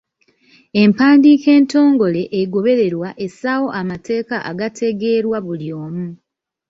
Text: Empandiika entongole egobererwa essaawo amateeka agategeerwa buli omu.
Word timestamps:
Empandiika 0.81 1.49
entongole 1.57 2.21
egobererwa 2.41 3.09
essaawo 3.25 3.67
amateeka 3.81 4.35
agategeerwa 4.49 5.37
buli 5.45 5.69
omu. 5.83 6.07